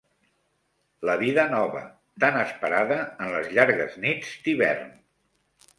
La 1.09 1.17
vida 1.23 1.43
nova, 1.51 1.83
tan 2.25 2.41
esperada 2.45 2.99
en 3.27 3.33
les 3.37 3.55
llargues 3.59 4.03
nits 4.07 4.35
d'hivern 4.49 4.95